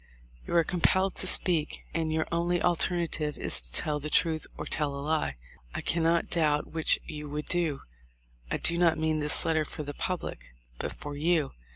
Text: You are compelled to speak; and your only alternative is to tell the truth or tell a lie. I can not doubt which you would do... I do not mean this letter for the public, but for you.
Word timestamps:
You 0.47 0.55
are 0.55 0.63
compelled 0.63 1.13
to 1.17 1.27
speak; 1.27 1.83
and 1.93 2.11
your 2.11 2.25
only 2.31 2.59
alternative 2.59 3.37
is 3.37 3.61
to 3.61 3.71
tell 3.71 3.99
the 3.99 4.09
truth 4.09 4.47
or 4.57 4.65
tell 4.65 4.95
a 4.95 4.99
lie. 4.99 5.35
I 5.75 5.81
can 5.81 6.01
not 6.01 6.31
doubt 6.31 6.71
which 6.71 6.97
you 7.05 7.29
would 7.29 7.47
do... 7.47 7.83
I 8.49 8.57
do 8.57 8.79
not 8.79 8.97
mean 8.97 9.19
this 9.19 9.45
letter 9.45 9.63
for 9.63 9.83
the 9.83 9.93
public, 9.93 10.55
but 10.79 10.91
for 10.91 11.15
you. 11.15 11.51